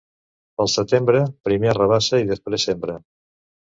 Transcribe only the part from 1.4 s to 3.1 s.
primer arrabassa i després sembra.